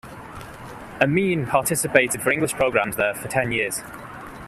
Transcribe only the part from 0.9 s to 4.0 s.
Ameen participated in English programmes there for ten years.